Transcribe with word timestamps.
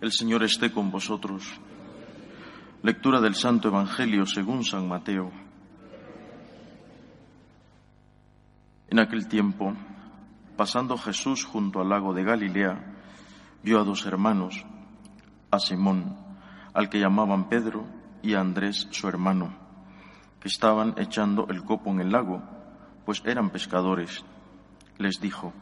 El 0.00 0.12
Señor 0.12 0.42
esté 0.42 0.72
con 0.72 0.90
vosotros. 0.90 1.60
Lectura 2.82 3.20
del 3.20 3.34
Santo 3.34 3.68
Evangelio 3.68 4.24
según 4.24 4.64
San 4.64 4.88
Mateo. 4.88 5.30
En 8.88 8.98
aquel 8.98 9.28
tiempo, 9.28 9.74
pasando 10.56 10.96
Jesús 10.96 11.44
junto 11.44 11.82
al 11.82 11.90
lago 11.90 12.14
de 12.14 12.24
Galilea, 12.24 12.82
vio 13.62 13.78
a 13.78 13.84
dos 13.84 14.06
hermanos, 14.06 14.64
a 15.50 15.58
Simón, 15.58 16.16
al 16.72 16.88
que 16.88 16.98
llamaban 16.98 17.50
Pedro, 17.50 17.86
y 18.22 18.32
a 18.32 18.40
Andrés, 18.40 18.88
su 18.90 19.06
hermano, 19.06 19.54
que 20.40 20.48
estaban 20.48 20.94
echando 20.96 21.46
el 21.50 21.62
copo 21.62 21.90
en 21.90 22.00
el 22.00 22.10
lago, 22.10 22.42
pues 23.04 23.22
eran 23.26 23.50
pescadores. 23.50 24.24
Les 24.96 25.20
dijo, 25.20 25.52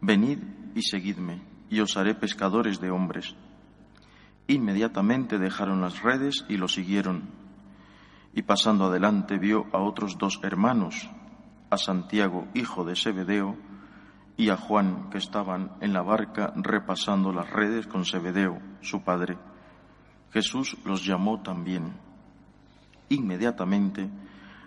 Venid 0.00 0.38
y 0.74 0.80
seguidme, 0.80 1.42
y 1.68 1.80
os 1.80 1.98
haré 1.98 2.14
pescadores 2.14 2.80
de 2.80 2.90
hombres. 2.90 3.36
Inmediatamente 4.50 5.38
dejaron 5.38 5.80
las 5.80 6.02
redes 6.02 6.44
y 6.48 6.56
lo 6.56 6.66
siguieron. 6.66 7.30
Y 8.34 8.42
pasando 8.42 8.86
adelante 8.86 9.38
vio 9.38 9.66
a 9.72 9.78
otros 9.78 10.18
dos 10.18 10.40
hermanos, 10.42 11.08
a 11.70 11.76
Santiago, 11.76 12.48
hijo 12.54 12.84
de 12.84 12.96
Zebedeo, 12.96 13.56
y 14.36 14.50
a 14.50 14.56
Juan, 14.56 15.08
que 15.08 15.18
estaban 15.18 15.70
en 15.80 15.92
la 15.92 16.02
barca 16.02 16.52
repasando 16.56 17.32
las 17.32 17.48
redes 17.48 17.86
con 17.86 18.04
Zebedeo, 18.04 18.58
su 18.80 19.04
padre. 19.04 19.38
Jesús 20.32 20.76
los 20.84 21.06
llamó 21.06 21.40
también. 21.42 21.92
Inmediatamente 23.08 24.10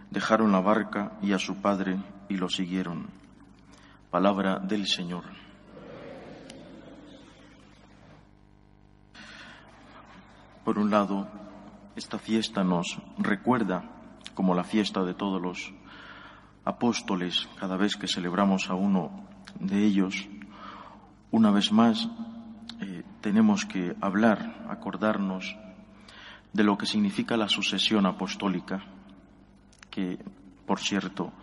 dejaron 0.09 0.53
la 0.53 0.61
barca 0.61 1.17
y 1.21 1.33
a 1.33 1.39
su 1.39 1.61
padre 1.61 1.97
y 2.29 2.37
lo 2.37 2.47
siguieron. 2.47 3.07
Palabra 4.09 4.59
del 4.59 4.87
Señor. 4.87 5.25
Por 10.63 10.79
un 10.79 10.89
lado, 10.89 11.27
esta 11.97 12.17
fiesta 12.17 12.63
nos 12.63 12.97
recuerda, 13.17 13.83
como 14.33 14.55
la 14.55 14.63
fiesta 14.63 15.03
de 15.03 15.13
todos 15.13 15.41
los 15.41 15.73
apóstoles, 16.63 17.49
cada 17.59 17.75
vez 17.75 17.97
que 17.97 18.07
celebramos 18.07 18.69
a 18.69 18.73
uno 18.73 19.27
de 19.59 19.83
ellos, 19.83 20.25
una 21.31 21.51
vez 21.51 21.73
más 21.73 22.07
eh, 22.79 23.03
tenemos 23.19 23.65
que 23.65 23.93
hablar, 23.99 24.65
acordarnos 24.69 25.53
de 26.53 26.63
lo 26.63 26.77
que 26.77 26.85
significa 26.85 27.35
la 27.35 27.49
sucesión 27.49 28.05
apostólica, 28.05 28.85
que, 29.89 30.17
por 30.65 30.79
cierto, 30.79 31.33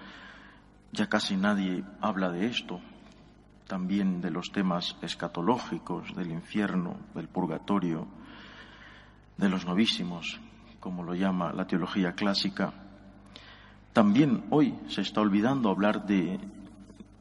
ya 0.92 1.10
casi 1.10 1.36
nadie 1.36 1.84
habla 2.00 2.30
de 2.30 2.46
esto, 2.46 2.80
también 3.66 4.22
de 4.22 4.30
los 4.30 4.50
temas 4.50 4.96
escatológicos, 5.02 6.14
del 6.16 6.30
infierno, 6.30 6.96
del 7.14 7.28
purgatorio, 7.28 8.08
de 9.40 9.48
los 9.48 9.64
novísimos, 9.64 10.38
como 10.78 11.02
lo 11.02 11.14
llama 11.14 11.52
la 11.52 11.66
teología 11.66 12.12
clásica, 12.12 12.72
también 13.92 14.44
hoy 14.50 14.78
se 14.88 15.00
está 15.00 15.20
olvidando 15.20 15.70
hablar 15.70 16.06
de, 16.06 16.38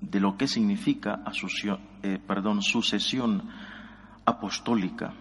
de 0.01 0.19
lo 0.19 0.37
que 0.37 0.47
significa 0.47 1.23
eh, 2.03 2.19
perdón, 2.27 2.61
sucesión 2.61 3.49
apostólica. 4.25 5.13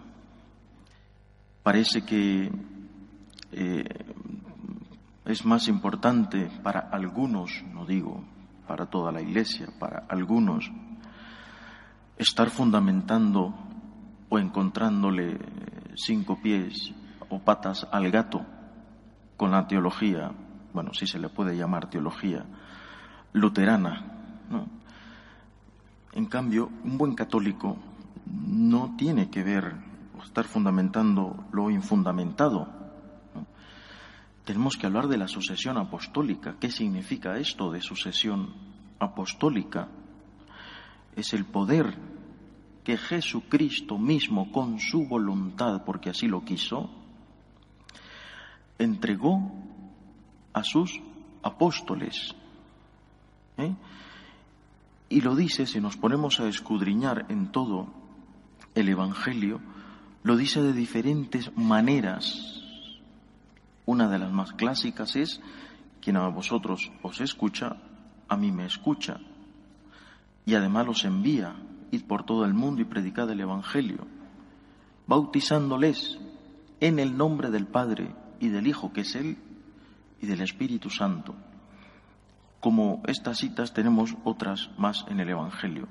Parece 1.62 2.04
que 2.04 2.50
eh, 3.52 3.84
es 5.24 5.44
más 5.46 5.68
importante 5.68 6.50
para 6.62 6.80
algunos, 6.80 7.62
no 7.72 7.86
digo 7.86 8.24
para 8.66 8.86
toda 8.86 9.12
la 9.12 9.22
Iglesia, 9.22 9.68
para 9.78 10.04
algunos, 10.08 10.70
estar 12.18 12.50
fundamentando 12.50 13.54
o 14.28 14.38
encontrándole 14.38 15.38
cinco 16.04 16.38
pies 16.40 16.92
o 17.28 17.38
patas 17.40 17.86
al 17.90 18.10
gato 18.10 18.44
con 19.36 19.50
la 19.50 19.66
teología, 19.66 20.32
bueno, 20.72 20.92
si 20.94 21.06
se 21.06 21.18
le 21.18 21.28
puede 21.28 21.56
llamar 21.56 21.90
teología, 21.90 22.44
luterana. 23.32 24.04
En 26.12 26.26
cambio, 26.26 26.70
un 26.84 26.98
buen 26.98 27.14
católico 27.14 27.76
no 28.26 28.96
tiene 28.96 29.30
que 29.30 29.42
ver 29.42 29.74
o 30.18 30.22
estar 30.22 30.44
fundamentando 30.44 31.44
lo 31.52 31.70
infundamentado. 31.70 32.68
Tenemos 34.44 34.76
que 34.76 34.86
hablar 34.86 35.08
de 35.08 35.18
la 35.18 35.28
sucesión 35.28 35.76
apostólica. 35.76 36.56
¿Qué 36.58 36.70
significa 36.70 37.36
esto 37.36 37.70
de 37.70 37.82
sucesión 37.82 38.54
apostólica? 38.98 39.88
Es 41.14 41.34
el 41.34 41.44
poder 41.44 42.17
que 42.88 42.96
Jesucristo 42.96 43.98
mismo, 43.98 44.50
con 44.50 44.80
su 44.80 45.06
voluntad, 45.06 45.84
porque 45.84 46.08
así 46.08 46.26
lo 46.26 46.42
quiso, 46.42 46.88
entregó 48.78 49.52
a 50.54 50.64
sus 50.64 50.98
apóstoles. 51.42 52.34
¿eh? 53.58 53.74
Y 55.10 55.20
lo 55.20 55.36
dice, 55.36 55.66
si 55.66 55.82
nos 55.82 55.98
ponemos 55.98 56.40
a 56.40 56.48
escudriñar 56.48 57.26
en 57.28 57.52
todo 57.52 57.92
el 58.74 58.88
Evangelio, 58.88 59.60
lo 60.22 60.38
dice 60.38 60.62
de 60.62 60.72
diferentes 60.72 61.54
maneras. 61.58 62.62
Una 63.84 64.08
de 64.08 64.18
las 64.18 64.32
más 64.32 64.54
clásicas 64.54 65.14
es, 65.14 65.42
quien 66.00 66.16
a 66.16 66.26
vosotros 66.28 66.90
os 67.02 67.20
escucha, 67.20 67.76
a 68.28 68.36
mí 68.38 68.50
me 68.50 68.64
escucha. 68.64 69.20
Y 70.46 70.54
además 70.54 70.86
los 70.86 71.04
envía 71.04 71.54
id 71.90 72.04
por 72.04 72.24
todo 72.24 72.44
el 72.44 72.54
mundo 72.54 72.82
y 72.82 72.84
predicad 72.84 73.30
el 73.30 73.40
Evangelio, 73.40 74.06
bautizándoles 75.06 76.18
en 76.80 76.98
el 76.98 77.16
nombre 77.16 77.50
del 77.50 77.66
Padre 77.66 78.14
y 78.40 78.48
del 78.48 78.66
Hijo, 78.66 78.92
que 78.92 79.02
es 79.02 79.14
Él, 79.14 79.38
y 80.20 80.26
del 80.26 80.40
Espíritu 80.40 80.90
Santo. 80.90 81.34
Como 82.60 83.02
estas 83.06 83.38
citas 83.38 83.72
tenemos 83.72 84.16
otras 84.24 84.70
más 84.78 85.04
en 85.08 85.20
el 85.20 85.28
Evangelio. 85.28 85.86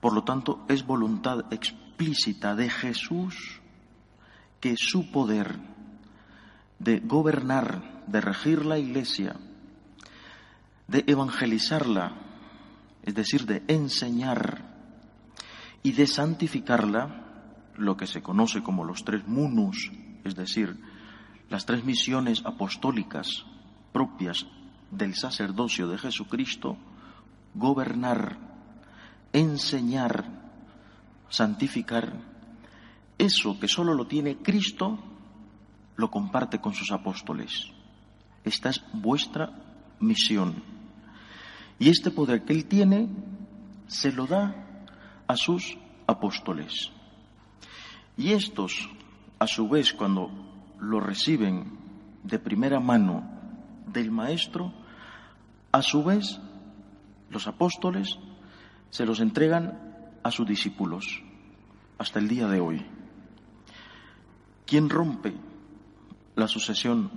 Por 0.00 0.12
lo 0.12 0.24
tanto, 0.24 0.64
es 0.68 0.86
voluntad 0.86 1.52
explícita 1.52 2.54
de 2.54 2.70
Jesús 2.70 3.60
que 4.60 4.74
su 4.76 5.10
poder 5.10 5.58
de 6.78 7.00
gobernar, 7.00 8.04
de 8.06 8.20
regir 8.20 8.64
la 8.64 8.78
Iglesia, 8.78 9.36
de 10.86 11.04
evangelizarla, 11.06 12.12
es 13.02 13.14
decir, 13.14 13.46
de 13.46 13.62
enseñar, 13.68 14.67
y 15.82 15.92
de 15.92 16.06
santificarla, 16.06 17.24
lo 17.76 17.96
que 17.96 18.06
se 18.06 18.22
conoce 18.22 18.62
como 18.62 18.84
los 18.84 19.04
tres 19.04 19.26
munus, 19.26 19.90
es 20.24 20.34
decir, 20.34 20.76
las 21.48 21.64
tres 21.64 21.84
misiones 21.84 22.44
apostólicas 22.44 23.44
propias 23.92 24.46
del 24.90 25.14
sacerdocio 25.14 25.88
de 25.88 25.98
Jesucristo, 25.98 26.76
gobernar, 27.54 28.38
enseñar, 29.32 30.24
santificar, 31.28 32.12
eso 33.16 33.58
que 33.58 33.68
solo 33.68 33.94
lo 33.94 34.06
tiene 34.06 34.38
Cristo, 34.38 34.98
lo 35.96 36.10
comparte 36.10 36.60
con 36.60 36.74
sus 36.74 36.92
apóstoles. 36.92 37.64
Esta 38.44 38.70
es 38.70 38.82
vuestra 38.92 39.50
misión. 40.00 40.62
Y 41.78 41.90
este 41.90 42.10
poder 42.10 42.44
que 42.44 42.52
Él 42.52 42.66
tiene 42.66 43.08
se 43.88 44.12
lo 44.12 44.26
da 44.26 44.67
a 45.28 45.36
sus 45.36 45.78
apóstoles. 46.06 46.90
Y 48.16 48.32
estos, 48.32 48.90
a 49.38 49.46
su 49.46 49.68
vez, 49.68 49.92
cuando 49.92 50.30
lo 50.80 50.98
reciben 50.98 51.78
de 52.24 52.38
primera 52.38 52.80
mano 52.80 53.22
del 53.86 54.10
Maestro, 54.10 54.72
a 55.70 55.82
su 55.82 56.02
vez, 56.02 56.40
los 57.30 57.46
apóstoles 57.46 58.18
se 58.90 59.06
los 59.06 59.20
entregan 59.20 60.18
a 60.22 60.30
sus 60.30 60.46
discípulos 60.46 61.22
hasta 61.98 62.18
el 62.18 62.28
día 62.28 62.48
de 62.48 62.60
hoy. 62.60 62.84
¿Quién 64.66 64.88
rompe 64.88 65.34
la 66.36 66.48
sucesión 66.48 67.10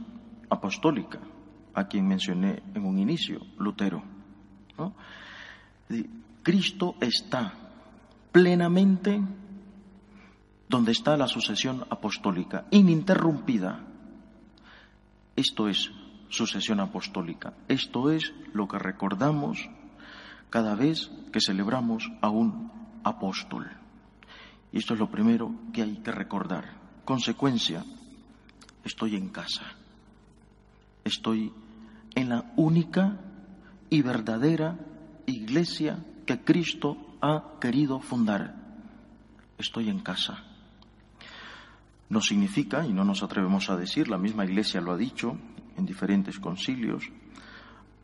apostólica? 0.50 1.20
A 1.74 1.88
quien 1.88 2.08
mencioné 2.08 2.62
en 2.74 2.86
un 2.86 3.00
inicio, 3.00 3.40
Lutero. 3.58 4.04
Cristo 6.44 6.96
está 7.00 7.54
plenamente 8.32 9.22
donde 10.70 10.94
está 10.94 11.18
la 11.18 11.28
sucesión 11.28 11.86
apostólica, 11.90 12.66
ininterrumpida. 12.72 13.86
Esto 15.36 15.68
es 15.68 15.92
sucesión 16.30 16.80
apostólica. 16.80 17.54
Esto 17.68 18.10
es 18.10 18.34
lo 18.54 18.68
que 18.68 18.80
recordamos 18.80 19.70
cada 20.50 20.76
vez 20.76 21.12
que 21.34 21.42
celebramos 21.42 22.10
a 22.22 22.30
un 22.30 22.72
apóstol. 23.04 23.70
Y 24.72 24.78
esto 24.78 24.94
es 24.94 25.00
lo 25.00 25.12
primero 25.12 25.54
que 25.74 25.82
hay 25.82 25.98
que 25.98 26.12
recordar. 26.12 26.80
Consecuencia, 27.04 27.84
estoy 28.86 29.18
en 29.18 29.30
casa. 29.30 29.64
Estoy 31.04 31.52
en 32.16 32.30
la 32.30 32.54
única 32.56 33.18
y 33.90 34.02
verdadera 34.02 34.78
iglesia 35.26 36.00
que 36.26 36.40
Cristo 36.44 37.11
ha 37.22 37.60
querido 37.60 38.00
fundar. 38.00 38.56
Estoy 39.58 39.90
en 39.90 40.00
casa. 40.00 40.44
No 42.10 42.20
significa, 42.20 42.86
y 42.86 42.92
no 42.92 43.06
nos 43.06 43.24
atrevemos 43.24 43.70
a 43.70 43.78
decir, 43.78 44.10
la 44.10 44.18
misma 44.18 44.44
Iglesia 44.44 44.82
lo 44.82 44.92
ha 44.92 44.98
dicho 44.98 45.38
en 45.78 45.86
diferentes 45.86 46.40
concilios, 46.40 47.06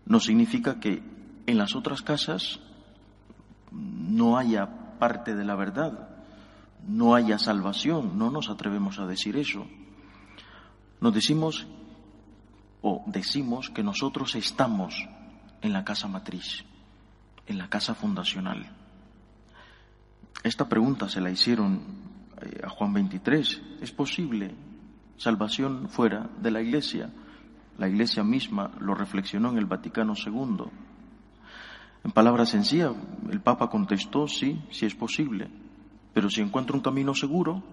no 0.06 0.20
significa 0.20 0.80
que 0.80 1.04
en 1.46 1.58
las 1.58 1.76
otras 1.76 2.02
casas 2.02 2.60
no 3.72 4.38
haya 4.38 4.98
parte 5.00 5.36
de 5.36 5.44
la 5.44 5.56
verdad, 5.56 6.10
no 6.88 7.16
haya 7.16 7.38
salvación, 7.38 8.18
no 8.18 8.32
nos 8.32 8.50
atrevemos 8.50 9.00
a 9.00 9.08
decir 9.08 9.36
eso. 9.36 9.68
Nos 11.02 11.14
decimos 11.14 11.68
o 12.82 13.04
decimos 13.08 13.70
que 13.70 13.84
nosotros 13.84 14.36
estamos 14.36 14.96
en 15.62 15.74
la 15.74 15.84
casa 15.84 16.08
matriz, 16.08 16.64
en 17.46 17.58
la 17.58 17.70
casa 17.70 17.94
fundacional. 17.94 18.77
Esta 20.44 20.70
pregunta 20.70 21.10
se 21.10 21.22
la 21.22 21.32
hicieron 21.32 21.82
eh, 22.42 22.62
a 22.64 22.70
Juan 22.70 22.94
23. 22.94 23.62
Es 23.82 23.92
posible 23.92 24.54
salvación 25.18 25.90
fuera 25.90 26.30
de 26.42 26.52
la 26.52 26.62
Iglesia. 26.62 27.10
La 27.78 27.88
Iglesia 27.88 28.24
misma 28.24 28.72
lo 28.80 28.96
reflexionó 28.96 29.50
en 29.50 29.58
el 29.58 29.66
Vaticano 29.66 30.14
II. 30.16 30.66
En 32.04 32.12
palabras 32.12 32.50
sencillas, 32.50 32.94
el 33.30 33.42
Papa 33.42 33.70
contestó, 33.70 34.28
sí, 34.28 34.62
sí 34.72 34.86
es 34.86 34.96
posible, 34.96 35.50
pero 36.14 36.30
si 36.30 36.42
encuentro 36.42 36.76
un 36.76 36.82
camino 36.82 37.14
seguro, 37.14 37.64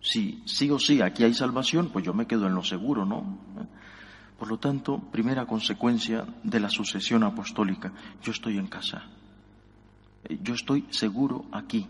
si 0.00 0.42
sí 0.44 0.70
o 0.70 0.78
sí 0.78 1.00
aquí 1.00 1.24
hay 1.24 1.32
salvación, 1.32 1.88
pues 1.90 2.04
yo 2.04 2.12
me 2.12 2.26
quedo 2.26 2.46
en 2.46 2.54
lo 2.54 2.62
seguro, 2.62 3.06
¿no? 3.06 3.38
Por 4.38 4.48
lo 4.48 4.58
tanto, 4.58 4.98
primera 5.10 5.46
consecuencia 5.46 6.26
de 6.42 6.60
la 6.60 6.68
sucesión 6.68 7.22
apostólica, 7.22 7.92
yo 8.22 8.32
estoy 8.32 8.58
en 8.58 8.66
casa, 8.66 9.04
yo 10.42 10.54
estoy 10.54 10.86
seguro 10.90 11.44
aquí, 11.52 11.86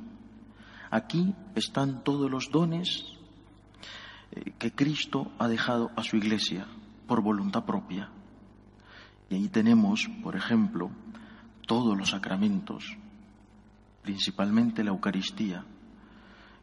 Aquí 0.95 1.35
están 1.57 2.05
todos 2.05 2.31
los 2.31 2.53
dones 2.53 3.05
eh, 4.31 4.53
que 4.61 4.71
Cristo 4.71 5.33
ha 5.41 5.49
dejado 5.49 5.91
a 5.97 6.05
su 6.05 6.17
iglesia 6.17 6.69
por 7.09 7.21
voluntad 7.21 7.65
propia. 7.65 8.11
Y 9.29 9.35
ahí 9.35 9.49
tenemos, 9.49 10.09
por 10.23 10.37
ejemplo, 10.37 10.93
todos 11.67 11.99
los 11.99 12.11
sacramentos, 12.11 12.97
principalmente 14.03 14.85
la 14.85 14.91
Eucaristía, 14.91 15.65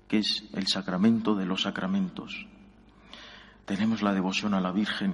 que 0.08 0.20
es 0.20 0.46
el 0.54 0.66
sacramento 0.68 1.36
de 1.36 1.46
los 1.46 1.64
sacramentos. 1.64 2.48
Tenemos 3.66 4.02
la 4.02 4.14
devoción 4.14 4.54
a 4.54 4.62
la 4.62 4.72
Virgen, 4.72 5.14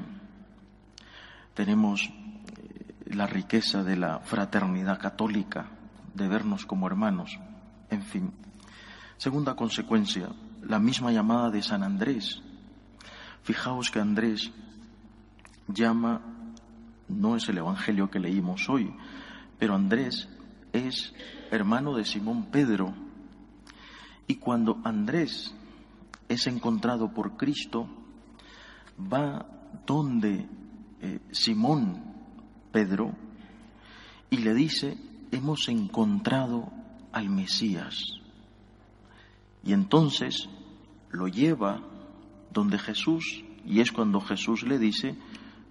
tenemos 1.55 2.03
eh, 2.03 3.15
la 3.15 3.25
riqueza 3.25 3.83
de 3.83 3.97
la 3.97 4.19
fraternidad 4.19 4.99
católica, 4.99 5.71
de 6.17 6.27
vernos 6.27 6.65
como 6.65 6.87
hermanos, 6.87 7.39
en 7.89 8.01
fin, 8.01 8.33
Segunda 9.17 9.55
consecuencia, 9.55 10.29
la 10.61 10.77
misma 10.77 11.11
llamada 11.11 11.49
de 11.49 11.63
San 11.63 11.81
Andrés. 11.81 12.39
Fijaos 13.41 13.89
que 13.89 13.99
Andrés 13.99 14.51
llama, 15.67 16.21
no 17.07 17.35
es 17.35 17.49
el 17.49 17.57
Evangelio 17.57 18.11
que 18.11 18.19
leímos 18.19 18.69
hoy, 18.69 18.93
pero 19.57 19.73
Andrés 19.73 20.29
es 20.71 21.15
hermano 21.49 21.95
de 21.95 22.05
Simón 22.05 22.51
Pedro. 22.51 22.93
Y 24.27 24.35
cuando 24.35 24.79
Andrés 24.83 25.55
es 26.29 26.45
encontrado 26.45 27.11
por 27.11 27.37
Cristo, 27.37 27.89
va 29.01 29.47
donde 29.87 30.47
eh, 31.01 31.19
Simón 31.31 32.03
Pedro 32.71 33.15
y 34.29 34.37
le 34.37 34.53
dice, 34.53 34.95
hemos 35.31 35.67
encontrado 35.67 36.71
al 37.11 37.29
Mesías. 37.29 38.03
Y 39.63 39.73
entonces 39.73 40.49
lo 41.09 41.27
lleva 41.27 41.81
donde 42.51 42.79
Jesús, 42.79 43.43
y 43.65 43.81
es 43.81 43.91
cuando 43.91 44.21
Jesús 44.21 44.63
le 44.63 44.79
dice, 44.79 45.15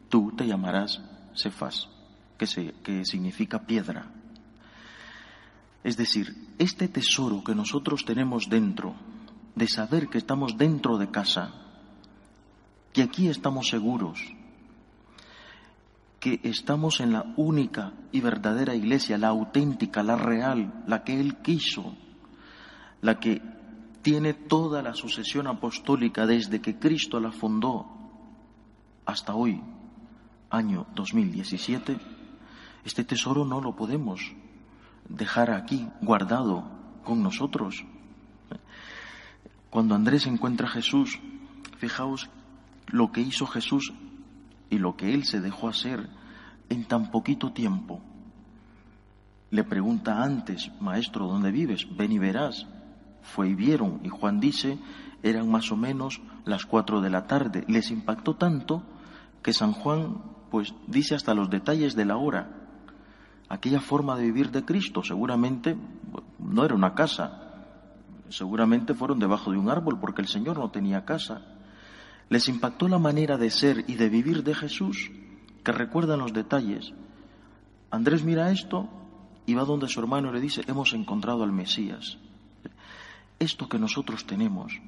tú 0.08 0.32
te 0.37 0.47
llamarás 0.47 1.00
Cefas, 1.35 1.88
que, 2.38 2.75
que 2.82 3.05
significa 3.05 3.67
piedra. 3.67 4.12
Es 5.82 5.97
decir, 5.97 6.55
este 6.59 6.88
tesoro 6.88 7.43
que 7.44 7.55
nosotros 7.55 8.05
tenemos 8.05 8.49
dentro, 8.49 8.94
de 9.55 9.69
saber 9.69 10.09
que 10.09 10.19
estamos 10.19 10.59
dentro 10.59 10.99
de 10.99 11.11
casa, 11.11 11.55
que 12.93 13.02
aquí 13.02 13.29
estamos 13.29 13.69
seguros, 13.69 14.20
que 16.26 16.40
estamos 16.43 16.99
en 16.99 17.12
la 17.12 17.25
única 17.37 17.93
y 18.11 18.20
verdadera 18.20 18.75
iglesia, 18.75 19.17
la 19.17 19.28
auténtica, 19.28 20.02
la 20.02 20.17
real, 20.17 20.82
la 20.88 21.05
que 21.05 21.20
Él 21.20 21.37
quiso, 21.37 21.94
la 23.00 23.20
que 23.20 23.40
tiene 24.02 24.34
toda 24.34 24.82
la 24.82 24.93
sucesión 24.94 25.46
apostólica 25.46 26.26
desde 26.26 26.61
que 26.61 26.81
Cristo 26.81 27.20
la 27.20 27.31
fundó 27.31 27.87
hasta 29.05 29.37
hoy, 29.37 29.62
año 30.50 30.88
2017, 30.96 31.96
este 32.84 33.05
tesoro 33.05 33.44
no 33.44 33.61
lo 33.61 33.76
podemos 33.76 34.34
dejar 35.08 35.52
aquí 35.52 35.88
guardado 36.02 36.69
con 37.05 37.23
nosotros. 37.23 37.84
Cuando 39.70 39.94
Andrés 39.94 40.26
encuentra 40.26 40.67
a 40.67 40.73
Jesús, 40.73 41.20
fijaos 41.78 42.28
lo 42.88 43.12
que 43.12 43.20
hizo 43.20 43.46
Jesús 43.46 43.93
y 44.70 44.78
lo 44.78 44.96
que 44.96 45.14
él 45.14 45.24
se 45.24 45.40
dejó 45.40 45.68
hacer 45.68 46.08
en 46.68 46.84
tan 46.86 47.10
poquito 47.10 47.52
tiempo. 47.52 48.00
Le 49.50 49.64
pregunta 49.64 50.22
antes, 50.22 50.70
Maestro, 50.80 51.28
¿dónde 51.28 51.50
vives? 51.50 51.86
Ven 51.96 52.12
y 52.12 52.18
verás 52.18 52.66
fue 53.26 53.48
y 53.50 53.54
vieron, 53.54 54.00
y 54.04 54.08
Juan 54.08 54.40
dice, 54.40 54.78
eran 55.22 55.50
más 55.50 55.70
o 55.73 55.76
menos 55.76 56.20
las 56.44 56.64
cuatro 56.64 57.00
de 57.00 57.11
la 57.11 57.26
tarde. 57.26 57.64
Les 57.68 57.90
impactó 57.90 58.37
tanto 58.37 58.82
que 59.42 59.52
San 59.52 59.73
Juan, 59.73 60.23
pues, 60.50 60.75
dice 60.87 61.14
hasta 61.14 61.35
los 61.35 61.50
detalles 61.50 61.96
de 61.96 62.04
la 62.04 62.16
hora. 62.16 62.50
Aquella 63.49 63.80
forma 63.80 64.16
de 64.16 64.25
vivir 64.25 64.50
de 64.50 64.64
Cristo, 64.64 65.02
seguramente 65.02 65.76
no 66.38 66.64
era 66.64 66.75
una 66.75 66.94
casa, 66.94 67.42
seguramente 68.28 68.94
fueron 68.94 69.18
debajo 69.18 69.50
de 69.50 69.58
un 69.58 69.68
árbol 69.68 69.99
porque 70.00 70.23
el 70.23 70.28
Señor 70.28 70.58
no 70.58 70.70
tenía 70.70 71.04
casa. 71.04 71.42
Les 72.28 72.49
impactó 72.49 72.88
la 72.88 72.99
manera 72.99 73.37
de 73.37 73.50
ser 73.50 73.85
y 73.87 73.95
de 73.95 74.09
vivir 74.09 74.42
de 74.42 74.54
Jesús, 74.54 75.11
que 75.64 75.73
recuerdan 75.73 76.21
los 76.21 76.33
detalles. 76.33 76.92
Andrés 77.90 78.25
mira 78.25 78.50
esto 78.50 78.88
y 79.47 79.54
va 79.54 79.64
donde 79.64 79.88
su 79.88 80.00
hermano 80.00 80.33
le 80.33 80.40
dice, 80.40 80.62
hemos 80.66 80.92
encontrado 80.92 81.45
al 81.45 81.52
Mesías 81.52 82.18
esto 83.38 83.68
que 83.68 83.78
nosotros 83.78 84.26
tenemos 84.26 84.80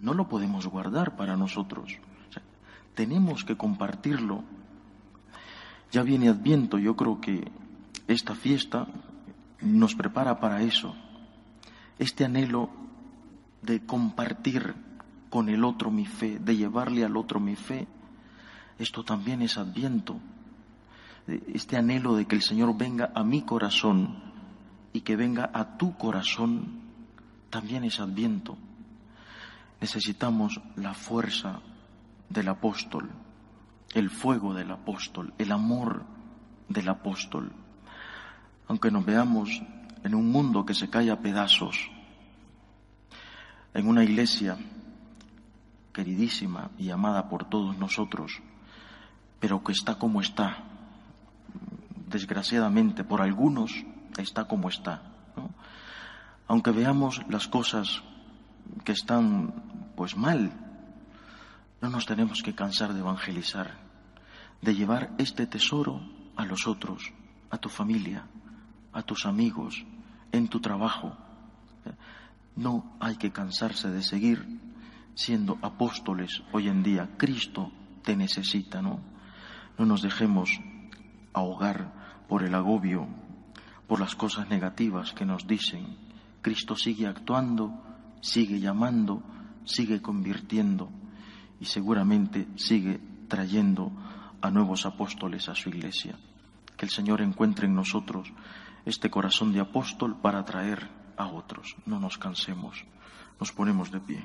no 0.00 0.12
lo 0.12 0.28
podemos 0.28 0.66
guardar 0.66 1.16
para 1.16 1.36
nosotros. 1.36 1.98
tenemos 2.94 3.42
que 3.44 3.56
compartirlo. 3.56 4.44
Ya 5.90 6.02
viene 6.02 6.28
Adviento, 6.28 6.78
yo 6.78 6.94
creo 6.94 7.20
que 7.20 7.50
esta 8.06 8.34
fiesta 8.34 8.86
nos 9.62 9.94
prepara 9.94 10.38
para 10.40 10.62
eso. 10.62 10.94
Este 11.98 12.24
anhelo 12.24 12.68
de 13.62 13.86
compartir 13.86 14.74
con 15.34 15.48
el 15.48 15.64
otro 15.64 15.90
mi 15.90 16.06
fe, 16.06 16.38
de 16.38 16.56
llevarle 16.56 17.04
al 17.04 17.16
otro 17.16 17.40
mi 17.40 17.56
fe, 17.56 17.88
esto 18.78 19.02
también 19.02 19.42
es 19.42 19.58
Adviento. 19.58 20.20
Este 21.26 21.76
anhelo 21.76 22.14
de 22.14 22.24
que 22.26 22.36
el 22.36 22.42
Señor 22.42 22.78
venga 22.78 23.10
a 23.12 23.24
mi 23.24 23.42
corazón 23.42 24.16
y 24.92 25.00
que 25.00 25.16
venga 25.16 25.50
a 25.52 25.76
tu 25.76 25.96
corazón 25.96 26.82
también 27.50 27.82
es 27.82 27.98
adviento. 27.98 28.56
Necesitamos 29.80 30.60
la 30.76 30.94
fuerza 30.94 31.58
del 32.28 32.46
apóstol, 32.46 33.10
el 33.92 34.10
fuego 34.10 34.54
del 34.54 34.70
apóstol, 34.70 35.34
el 35.36 35.50
amor 35.50 36.04
del 36.68 36.88
apóstol. 36.88 37.50
Aunque 38.68 38.92
nos 38.92 39.04
veamos 39.04 39.50
en 40.04 40.14
un 40.14 40.30
mundo 40.30 40.64
que 40.64 40.74
se 40.74 40.88
cae 40.88 41.10
a 41.10 41.18
pedazos, 41.18 41.90
en 43.74 43.88
una 43.88 44.04
iglesia 44.04 44.56
queridísima 45.94 46.70
y 46.76 46.90
amada 46.90 47.30
por 47.30 47.48
todos 47.48 47.78
nosotros, 47.78 48.42
pero 49.40 49.64
que 49.64 49.72
está 49.72 49.94
como 49.98 50.20
está, 50.20 50.58
desgraciadamente 52.06 53.02
por 53.02 53.22
algunos 53.22 53.72
está 54.18 54.44
como 54.44 54.68
está 54.68 55.14
aunque 56.46 56.70
veamos 56.70 57.22
las 57.28 57.48
cosas 57.48 58.02
que 58.84 58.92
están 58.92 59.92
pues 59.96 60.16
mal, 60.16 60.52
no 61.80 61.88
nos 61.90 62.06
tenemos 62.06 62.42
que 62.42 62.54
cansar 62.54 62.92
de 62.92 63.00
evangelizar, 63.00 63.78
de 64.60 64.74
llevar 64.74 65.12
este 65.18 65.46
tesoro 65.46 66.00
a 66.36 66.44
los 66.44 66.66
otros, 66.66 67.12
a 67.50 67.58
tu 67.58 67.68
familia, 67.68 68.26
a 68.92 69.02
tus 69.02 69.26
amigos, 69.26 69.84
en 70.32 70.48
tu 70.48 70.60
trabajo. 70.60 71.16
No 72.56 72.96
hay 73.00 73.16
que 73.16 73.32
cansarse 73.32 73.90
de 73.90 74.02
seguir 74.02 74.46
siendo 75.14 75.58
apóstoles 75.62 76.42
hoy 76.52 76.68
en 76.68 76.82
día. 76.82 77.10
Cristo 77.16 77.70
te 78.02 78.16
necesita, 78.16 78.82
¿no? 78.82 79.00
No 79.78 79.86
nos 79.86 80.02
dejemos 80.02 80.60
ahogar 81.32 82.24
por 82.28 82.42
el 82.42 82.54
agobio, 82.54 83.06
por 83.86 84.00
las 84.00 84.14
cosas 84.14 84.48
negativas 84.48 85.12
que 85.12 85.24
nos 85.24 85.46
dicen. 85.46 85.96
Cristo 86.42 86.76
sigue 86.76 87.06
actuando, 87.06 87.82
sigue 88.20 88.60
llamando, 88.60 89.22
sigue 89.64 90.00
convirtiendo 90.02 90.90
y 91.60 91.66
seguramente 91.66 92.46
sigue 92.56 93.00
trayendo 93.28 93.92
a 94.40 94.50
nuevos 94.50 94.86
apóstoles 94.86 95.48
a 95.48 95.54
su 95.54 95.70
iglesia. 95.70 96.18
Que 96.76 96.86
el 96.86 96.90
Señor 96.90 97.20
encuentre 97.22 97.66
en 97.66 97.74
nosotros 97.74 98.32
este 98.84 99.10
corazón 99.10 99.52
de 99.52 99.60
apóstol 99.60 100.16
para 100.20 100.40
atraer 100.40 100.88
a 101.16 101.26
otros. 101.26 101.76
No 101.86 101.98
nos 101.98 102.18
cansemos, 102.18 102.84
nos 103.40 103.52
ponemos 103.52 103.90
de 103.90 104.00
pie. 104.00 104.24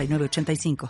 906985. 0.07 0.77